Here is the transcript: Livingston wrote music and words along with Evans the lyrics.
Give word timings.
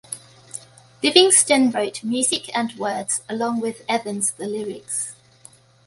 Livingston 1.03 1.69
wrote 1.69 2.03
music 2.03 2.49
and 2.57 2.73
words 2.75 3.21
along 3.29 3.59
with 3.61 3.85
Evans 3.87 4.31
the 4.31 4.47
lyrics. 4.47 5.13